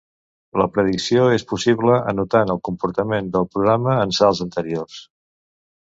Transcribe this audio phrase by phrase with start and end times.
[0.61, 5.03] La predicció és possible anotant el comportament del programa en salts anteriors.